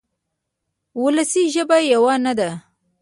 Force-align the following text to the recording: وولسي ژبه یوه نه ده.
وولسي 1.01 1.43
ژبه 1.53 1.77
یوه 1.93 2.15
نه 2.25 2.33
ده. 2.39 2.49